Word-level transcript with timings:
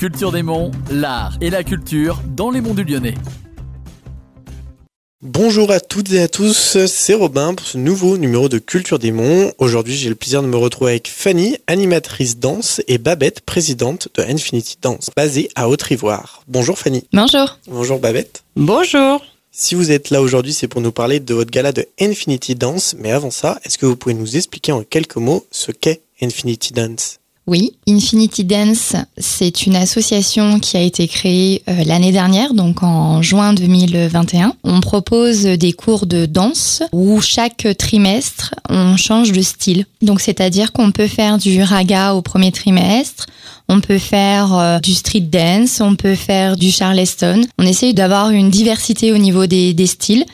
Culture 0.00 0.32
des 0.32 0.42
Monts, 0.42 0.70
l'art 0.90 1.36
et 1.42 1.50
la 1.50 1.62
culture 1.62 2.22
dans 2.34 2.50
les 2.50 2.62
monts 2.62 2.72
du 2.72 2.84
Lyonnais. 2.84 3.16
Bonjour 5.20 5.70
à 5.70 5.78
toutes 5.78 6.10
et 6.12 6.22
à 6.22 6.26
tous, 6.26 6.86
c'est 6.86 7.12
Robin 7.12 7.52
pour 7.52 7.66
ce 7.66 7.76
nouveau 7.76 8.16
numéro 8.16 8.48
de 8.48 8.56
Culture 8.56 8.98
des 8.98 9.12
Monts. 9.12 9.52
Aujourd'hui, 9.58 9.94
j'ai 9.94 10.08
le 10.08 10.14
plaisir 10.14 10.42
de 10.42 10.46
me 10.46 10.56
retrouver 10.56 10.92
avec 10.92 11.06
Fanny, 11.06 11.58
animatrice 11.66 12.38
danse, 12.38 12.80
et 12.88 12.96
Babette, 12.96 13.42
présidente 13.42 14.08
de 14.14 14.22
Infinity 14.22 14.78
Dance, 14.80 15.10
basée 15.14 15.50
à 15.54 15.68
Haute-Ivoire. 15.68 16.44
Bonjour 16.48 16.78
Fanny. 16.78 17.04
Bonjour. 17.12 17.58
Bonjour 17.66 17.98
Babette. 17.98 18.42
Bonjour. 18.56 19.22
Si 19.50 19.74
vous 19.74 19.90
êtes 19.90 20.08
là 20.08 20.22
aujourd'hui, 20.22 20.54
c'est 20.54 20.66
pour 20.66 20.80
nous 20.80 20.92
parler 20.92 21.20
de 21.20 21.34
votre 21.34 21.50
gala 21.50 21.72
de 21.72 21.86
Infinity 22.00 22.54
Dance, 22.54 22.96
mais 22.98 23.12
avant 23.12 23.30
ça, 23.30 23.60
est-ce 23.64 23.76
que 23.76 23.84
vous 23.84 23.96
pouvez 23.96 24.14
nous 24.14 24.38
expliquer 24.38 24.72
en 24.72 24.82
quelques 24.82 25.16
mots 25.16 25.46
ce 25.50 25.72
qu'est 25.72 26.00
Infinity 26.22 26.72
Dance? 26.72 27.19
Oui, 27.50 27.72
Infinity 27.88 28.44
Dance, 28.44 28.94
c'est 29.18 29.66
une 29.66 29.74
association 29.74 30.60
qui 30.60 30.76
a 30.76 30.82
été 30.82 31.08
créée 31.08 31.64
euh, 31.68 31.82
l'année 31.84 32.12
dernière, 32.12 32.54
donc 32.54 32.84
en 32.84 33.22
juin 33.22 33.54
2021. 33.54 34.54
On 34.62 34.80
propose 34.80 35.42
des 35.42 35.72
cours 35.72 36.06
de 36.06 36.26
danse 36.26 36.84
où 36.92 37.20
chaque 37.20 37.66
trimestre, 37.76 38.54
on 38.68 38.96
change 38.96 39.32
de 39.32 39.42
style. 39.42 39.86
Donc 40.00 40.20
c'est-à-dire 40.20 40.70
qu'on 40.70 40.92
peut 40.92 41.08
faire 41.08 41.38
du 41.38 41.60
raga 41.60 42.14
au 42.14 42.22
premier 42.22 42.52
trimestre, 42.52 43.26
on 43.68 43.80
peut 43.80 43.98
faire 43.98 44.56
euh, 44.56 44.78
du 44.78 44.94
street 44.94 45.18
dance, 45.22 45.80
on 45.80 45.96
peut 45.96 46.14
faire 46.14 46.56
du 46.56 46.70
charleston. 46.70 47.42
On 47.58 47.66
essaye 47.66 47.94
d'avoir 47.94 48.30
une 48.30 48.50
diversité 48.50 49.12
au 49.12 49.18
niveau 49.18 49.46
des, 49.46 49.74
des 49.74 49.88
styles. 49.88 50.24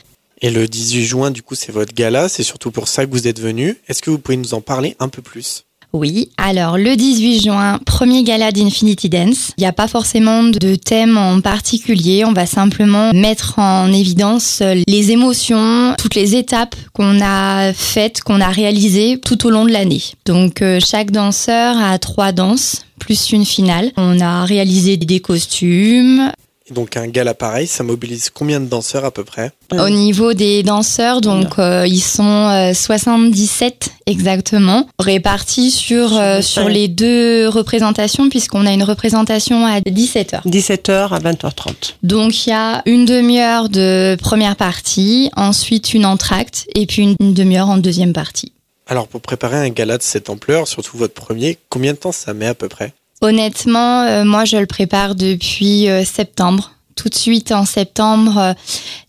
Et 0.43 0.51
le 0.51 0.69
18 0.69 1.02
juin, 1.02 1.30
du 1.30 1.41
coup, 1.41 1.55
c'est 1.55 1.73
votre 1.73 1.95
gala, 1.95 2.29
c'est 2.29 2.43
surtout 2.43 2.71
pour 2.71 2.88
ça 2.88 3.07
que 3.07 3.10
vous 3.10 3.27
êtes 3.27 3.41
venu. 3.41 3.79
Est-ce 3.88 4.02
que 4.02 4.10
vous 4.10 4.19
pouvez 4.19 4.37
nous 4.37 4.52
en 4.52 4.60
parler 4.60 4.96
un 5.01 5.09
peu 5.09 5.23
plus? 5.23 5.66
Oui, 5.97 6.29
alors 6.37 6.77
le 6.77 6.95
18 6.95 7.41
juin, 7.43 7.79
premier 7.87 8.23
gala 8.23 8.53
d'Infinity 8.53 9.09
Dance. 9.09 9.53
Il 9.57 9.63
n'y 9.63 9.67
a 9.67 9.73
pas 9.73 9.89
forcément 9.89 10.43
de 10.43 10.75
thème 10.75 11.17
en 11.17 11.41
particulier, 11.41 12.27
on 12.27 12.35
va 12.35 12.45
simplement 12.45 13.15
mettre 13.15 13.59
en 13.59 13.91
évidence 13.91 14.63
les 14.87 15.11
émotions, 15.13 15.95
toutes 15.97 16.15
les 16.15 16.37
étapes 16.37 16.77
qu'on 16.93 17.23
a 17.23 17.73
faites, 17.73 18.21
qu'on 18.21 18.43
a 18.43 18.49
réalisées 18.49 19.19
tout 19.25 19.47
au 19.47 19.51
long 19.51 19.65
de 19.65 19.73
l'année. 19.73 20.03
Donc 20.27 20.61
euh, 20.61 20.80
chaque 20.85 21.13
danseur 21.13 21.79
a 21.79 21.99
trois 21.99 22.33
danses 22.33 22.85
plus 22.99 23.31
une 23.31 23.47
finale. 23.47 23.91
On 23.97 24.21
a 24.21 24.45
réalisé 24.45 24.97
des 24.97 25.21
costumes, 25.21 26.31
donc 26.71 26.97
un 26.97 27.07
gala 27.07 27.35
pareil, 27.35 27.67
ça 27.67 27.85
mobilise 27.85 28.31
combien 28.31 28.61
de 28.61 28.67
danseurs 28.67 29.05
à 29.05 29.11
peu 29.11 29.25
près 29.25 29.53
Au 29.73 29.89
niveau 29.89 30.35
des 30.35 30.63
danseurs, 30.63 31.21
donc 31.21 31.59
euh, 31.59 31.87
ils 31.87 32.03
sont 32.03 32.25
euh, 32.25 32.75
77 32.75 33.91
exactement, 34.07 34.89
répartis 34.99 35.71
sur 35.71 36.17
euh, 36.17 36.43
sur 36.43 36.69
les 36.69 36.89
deux 36.89 37.49
représentations 37.49 38.29
puisqu'on 38.29 38.67
a 38.67 38.73
une 38.73 38.83
représentation 38.83 39.67
à 39.67 39.81
17h. 39.81 40.43
17h 40.47 41.09
à 41.11 41.19
20h30. 41.19 41.95
Donc 42.03 42.47
il 42.47 42.51
y 42.51 42.53
a 42.53 42.83
une 42.87 43.05
demi-heure 43.05 43.69
de 43.69 44.17
première 44.21 44.57
partie, 44.57 45.31
ensuite 45.37 45.95
une 45.95 46.07
entracte 46.07 46.67
et 46.75 46.87
puis 46.87 47.03
une, 47.03 47.17
une 47.21 47.35
demi-heure 47.35 47.69
en 47.69 47.77
deuxième 47.77 48.13
partie. 48.13 48.53
Alors 48.89 49.09
pour 49.09 49.21
préparer 49.21 49.57
un 49.57 49.69
gala 49.71 49.99
de 49.99 50.03
cette 50.03 50.31
ampleur, 50.31 50.69
surtout 50.69 50.97
votre 50.97 51.15
premier, 51.15 51.59
combien 51.69 51.93
de 51.93 51.99
temps 51.99 52.13
ça 52.13 52.35
met 52.35 52.47
à 52.47 52.55
peu 52.55 52.69
près 52.69 52.93
Honnêtement, 53.21 54.03
euh, 54.03 54.25
moi 54.25 54.45
je 54.45 54.57
le 54.57 54.67
prépare 54.67 55.15
depuis 55.15 55.89
euh, 55.89 56.05
septembre. 56.05 56.73
Tout 56.97 57.11
de 57.11 57.15
suite 57.15 57.53
en 57.53 57.67
septembre, 57.67 58.39
euh, 58.39 58.53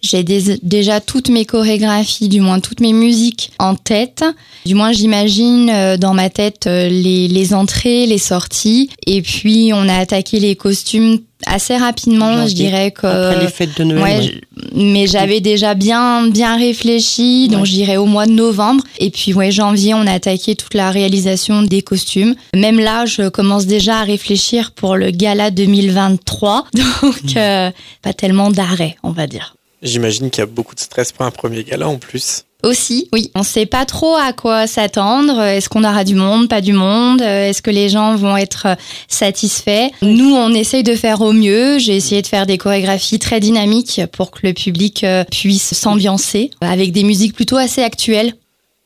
j'ai 0.02 0.24
déjà 0.24 1.00
toutes 1.00 1.30
mes 1.30 1.46
chorégraphies, 1.46 2.28
du 2.28 2.42
moins 2.42 2.60
toutes 2.60 2.82
mes 2.82 2.92
musiques 2.92 3.52
en 3.60 3.76
tête. 3.76 4.26
Du 4.66 4.76
moins 4.76 4.92
j'imagine 4.92 5.70
euh, 5.70 5.98
dans 5.98 6.14
ma 6.14 6.30
tête 6.30 6.68
euh, 6.68 6.90
les, 6.90 7.30
les 7.30 7.54
entrées, 7.54 8.06
les 8.06 8.18
sorties. 8.18 8.90
Et 9.06 9.22
puis 9.22 9.72
on 9.74 9.88
a 9.88 9.96
attaqué 9.96 10.40
les 10.40 10.58
costumes 10.58 11.20
assez 11.46 11.78
rapidement, 11.78 12.48
je 12.48 12.54
dirais 12.54 12.92
que... 12.92 13.06
Après 13.08 13.42
les 13.42 13.48
fêtes 13.52 13.78
de 13.78 13.84
Noël. 13.84 14.04
Ouais, 14.04 14.18
ouais. 14.18 14.24
je- 14.24 14.38
mais 14.76 15.06
j'avais 15.08 15.40
déjà 15.40 15.76
bien 15.76 16.28
bien 16.30 16.58
réfléchi, 16.58 17.48
donc 17.48 17.61
Ouais. 17.61 17.66
je 17.67 17.72
dirais 17.73 17.98
au 17.98 18.06
mois 18.06 18.26
de 18.26 18.32
novembre. 18.32 18.84
Et 19.00 19.10
puis 19.11 19.34
ouais, 19.34 19.52
janvier, 19.52 19.94
on 19.94 20.08
a 20.08 20.14
attaqué 20.14 20.56
toute 20.56 20.73
la 20.73 20.89
réalisation 20.89 21.61
des 21.61 21.82
costumes. 21.84 22.36
Même 22.56 22.80
là, 22.80 23.06
je 23.06 23.30
commence 23.30 23.66
déjà 23.67 24.00
à 24.00 24.04
réfléchir 24.04 24.72
pour 24.72 24.95
le 24.95 25.11
gala 25.11 25.52
2023, 25.52 26.67
donc 26.73 27.38
euh, 27.38 27.70
pas 28.02 28.14
tellement 28.14 28.50
d'arrêt, 28.50 28.95
on 29.04 29.11
va 29.11 29.28
dire. 29.28 29.56
J'imagine 29.82 30.30
qu'il 30.30 30.42
y 30.42 30.43
a 30.43 30.48
beaucoup 30.48 30.76
de 30.76 30.80
stress 30.80 31.11
pour 31.11 31.26
un 31.26 31.32
premier 31.32 31.64
gala 31.64 31.88
en 31.88 31.98
plus. 31.98 32.43
Aussi, 32.64 33.08
oui, 33.14 33.32
on 33.36 33.43
sait 33.43 33.67
pas 33.67 33.86
trop 33.86 34.15
à 34.15 34.33
quoi 34.33 34.65
s'attendre. 34.65 35.39
Est-ce 35.42 35.70
qu'on 35.70 35.83
aura 35.83 36.04
du 36.04 36.15
monde, 36.15 36.49
pas 36.49 36.61
du 36.61 36.73
monde? 36.73 37.21
Est-ce 37.21 37.61
que 37.61 37.70
les 37.70 37.87
gens 37.87 38.16
vont 38.16 38.36
être 38.36 38.66
euh, 38.66 38.76
satisfaits? 39.08 39.89
Nous, 40.02 40.33
on 40.33 40.52
essaye 40.54 40.82
de 40.82 40.95
faire 40.95 41.21
au 41.21 41.33
mieux. 41.33 41.77
J'ai 41.77 41.95
essayé 41.95 42.23
de 42.23 42.27
faire 42.27 42.48
des 42.48 42.58
chorégraphies 42.58 43.20
très 43.20 43.39
dynamiques 43.39 44.02
pour 44.11 44.32
que 44.32 44.39
le 44.42 44.54
public 44.54 45.04
euh, 45.04 45.23
puisse 45.26 45.76
s'ambiancer 45.76 46.49
avec 46.60 46.92
des 46.92 47.04
musiques 47.04 47.36
plutôt 47.36 47.58
assez 47.58 47.83
actuelles. 47.83 48.33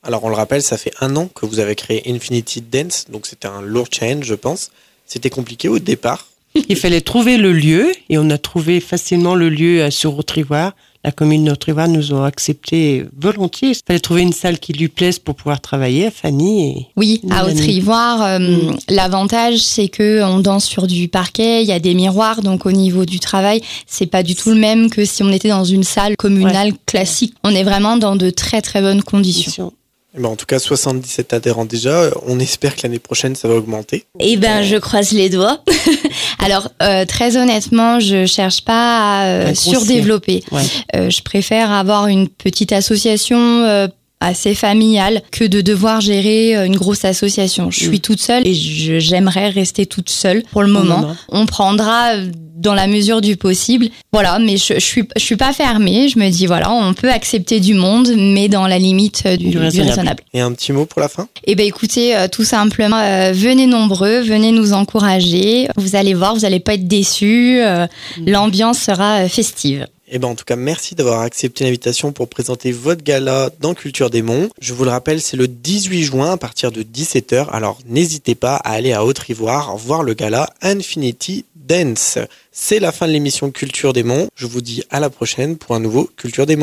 Alors 0.04 0.24
on 0.24 0.30
le 0.30 0.36
rappelle, 0.36 0.64
ça 0.64 0.78
fait 0.78 0.94
un 1.00 1.16
an 1.16 1.28
que 1.28 1.46
vous 1.46 1.60
avez 1.60 1.76
créé 1.76 2.02
Infinity 2.12 2.62
Dance, 2.62 3.06
donc 3.10 3.28
c'était 3.28 3.48
un 3.48 3.62
lourd 3.62 3.88
challenge 3.92 4.26
je 4.26 4.34
pense. 4.34 4.72
C'était 5.06 5.30
compliqué 5.30 5.70
au 5.70 5.78
départ. 5.78 6.28
Il 6.56 6.76
fallait 6.76 7.02
trouver 7.02 7.38
le 7.38 7.54
lieu 7.54 7.92
et 8.10 8.18
on 8.18 8.30
a 8.30 8.38
trouvé 8.38 8.80
facilement 8.80 9.36
le 9.36 9.50
lieu 9.50 9.82
euh, 9.82 9.92
sur 9.92 10.18
Haute-Ivoire. 10.18 10.74
La 11.04 11.12
commune 11.12 11.46
d'Haute-Ivoire 11.46 11.88
nous 11.88 12.14
a 12.14 12.28
accepté 12.28 13.06
volontiers. 13.18 13.70
Il 13.70 13.80
fallait 13.88 14.00
trouver 14.00 14.22
une 14.22 14.34
salle 14.34 14.60
qui 14.60 14.72
lui 14.72 14.88
plaise 14.88 15.18
pour 15.18 15.34
pouvoir 15.34 15.60
travailler 15.60 16.08
à 16.08 16.12
Fanny. 16.12 16.70
Et... 16.70 16.88
Oui, 16.96 17.22
à 17.32 17.44
Une 17.44 17.58
Haute-Ivoire, 17.58 18.22
euh, 18.22 18.40
Mm. 18.40 18.78
l'avantage 18.90 19.58
c'est 19.58 19.88
que 19.88 20.22
on 20.24 20.40
danse 20.40 20.66
sur 20.66 20.86
du 20.86 21.08
parquet, 21.08 21.64
il 21.64 21.68
y 21.68 21.72
a 21.72 21.80
des 21.80 21.96
miroirs, 21.96 22.42
donc 22.44 22.66
au 22.68 22.72
niveau 22.72 23.06
du 23.06 23.20
travail, 23.20 23.62
c'est 23.88 24.06
pas 24.06 24.22
du 24.22 24.36
tout 24.36 24.50
le 24.50 24.56
même 24.56 24.90
que 24.92 25.04
si 25.04 25.24
on 25.24 25.32
était 25.32 25.50
dans 25.50 25.64
une 25.64 25.84
salle 25.84 26.16
communale 26.18 26.74
classique. 26.86 27.34
On 27.44 27.50
est 27.50 27.64
vraiment 27.64 27.98
dans 27.98 28.16
de 28.16 28.30
très 28.30 28.62
très 28.62 28.82
bonnes 28.82 29.02
conditions. 29.02 29.74
Eh 30.14 30.20
ben, 30.20 30.28
en 30.28 30.36
tout 30.36 30.46
cas, 30.46 30.60
77 30.60 31.34
adhérents 31.34 31.66
déjà. 31.66 32.10
On 32.26 32.40
espère 32.40 32.76
que 32.76 32.82
l'année 32.84 33.00
prochaine, 33.00 33.36
ça 33.36 33.48
va 33.48 33.56
augmenter. 33.56 34.06
Eh 34.20 34.36
ben, 34.36 34.62
je 34.62 34.76
croise 34.76 35.12
les 35.12 35.30
doigts. 35.30 35.64
Alors, 36.40 36.70
euh, 36.84 37.06
très 37.06 37.38
honnêtement, 37.38 38.00
je 38.02 38.26
cherche 38.26 38.66
pas 38.66 39.22
à 39.22 39.26
euh, 39.26 39.54
surdévelopper. 39.56 40.44
Ouais. 40.52 40.64
Euh, 40.96 41.10
je 41.10 41.22
préfère 41.22 41.72
avoir 41.72 42.08
une 42.08 42.28
petite 42.28 42.74
association 42.74 43.38
euh, 43.38 43.88
assez 44.22 44.56
familiale 44.56 45.22
que 45.32 45.44
de 45.44 45.60
devoir 45.62 46.00
gérer 46.00 46.56
euh, 46.56 46.66
une 46.66 46.78
grosse 46.78 47.04
association. 47.04 47.70
Je 47.72 47.82
Mm. 47.86 47.88
suis 47.90 48.00
toute 48.00 48.22
seule 48.22 48.48
et 48.48 48.54
j'aimerais 48.54 49.50
rester 49.50 49.86
toute 49.86 50.10
seule 50.10 50.44
pour 50.52 50.62
le 50.62 50.70
moment. 50.70 51.00
moment. 51.02 51.16
On 51.30 51.46
prendra 51.46 52.16
euh, 52.16 52.32
dans 52.56 52.76
la 52.76 52.86
mesure 52.86 53.22
du 53.22 53.38
possible. 53.38 53.88
Voilà, 54.14 54.38
mais 54.38 54.56
je, 54.58 54.76
je 54.76 54.80
suis 54.80 55.04
je 55.16 55.22
suis 55.24 55.36
pas 55.36 55.52
fermée. 55.52 56.08
Je 56.10 56.20
me 56.20 56.30
dis 56.30 56.46
voilà, 56.46 56.72
on 56.72 56.94
peut 56.94 57.10
accepter 57.12 57.60
du 57.60 57.74
monde, 57.74 58.10
mais 58.16 58.50
dans 58.50 58.68
la 58.68 58.78
limite 58.78 59.24
euh, 59.26 59.36
du, 59.36 59.58
raisonnable. 59.58 60.22
Et 60.34 60.42
un 60.42 60.52
petit 60.54 60.72
mot 60.72 60.86
pour 60.86 61.02
la 61.02 61.10
fin? 61.10 61.28
Eh 61.46 61.56
ben 61.56 61.66
écoutez, 61.66 62.16
euh, 62.16 62.28
tout 62.28 62.44
simplement, 62.44 63.00
euh, 63.02 63.32
venez 63.34 63.66
nombreux, 63.66 64.20
venez 64.22 64.52
nous 64.52 64.74
encourager. 64.74 65.68
Vous 65.76 65.96
allez 65.96 66.14
voir, 66.14 66.36
vous 66.36 66.46
allez 66.46 66.60
pas 66.60 66.76
être 66.76 66.88
déçus. 66.88 67.60
euh, 67.62 67.88
L'ambiance 68.28 68.78
sera 68.78 69.28
festive. 69.28 69.88
Eh 70.14 70.20
ben, 70.20 70.28
en 70.28 70.36
tout 70.36 70.44
cas, 70.44 70.58
merci 70.58 70.94
d'avoir 70.94 71.22
accepté 71.22 71.64
l'invitation 71.64 72.12
pour 72.12 72.28
présenter 72.28 72.74
votre 72.74 73.02
gala 73.02 73.50
dans 73.62 73.74
Culture 73.74 74.10
des. 74.10 74.22
Je 74.60 74.74
vous 74.74 74.84
le 74.84 74.90
rappelle, 74.90 75.22
c'est 75.22 75.38
le 75.38 75.48
18 75.48 76.04
juin 76.04 76.32
à 76.34 76.38
partir 76.38 76.74
de 76.74 76.84
17h. 76.84 77.48
Alors, 77.50 77.80
n'hésitez 77.88 78.36
pas 78.36 78.58
à 78.58 78.72
aller 78.74 78.92
à 78.92 79.06
Haute-Ivoire 79.06 79.78
voir 79.78 80.04
le 80.04 80.14
gala 80.14 80.50
Infinity 80.62 81.46
Dance. 81.56 82.18
C'est 82.52 82.80
la 82.80 82.92
fin 82.92 83.08
de 83.08 83.14
l'émission 83.14 83.52
Culture 83.52 83.94
des. 83.94 84.04
Je 84.36 84.48
vous 84.48 84.60
dis 84.60 84.84
à 84.90 85.00
la 85.00 85.10
prochaine 85.10 85.56
pour 85.56 85.76
un 85.76 85.80
nouveau 85.80 86.10
Culture 86.18 86.46
des. 86.46 86.58